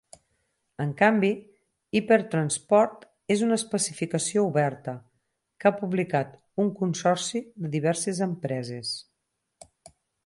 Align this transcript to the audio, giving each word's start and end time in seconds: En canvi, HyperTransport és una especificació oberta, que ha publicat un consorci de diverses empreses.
En 0.83 0.93
canvi, 1.01 1.27
HyperTransport 1.97 3.03
és 3.35 3.43
una 3.49 3.59
especificació 3.61 4.45
oberta, 4.49 4.95
que 5.61 5.69
ha 5.71 5.75
publicat 5.83 6.33
un 6.65 6.73
consorci 6.81 7.43
de 7.67 7.73
diverses 7.77 8.23
empreses. 8.31 8.97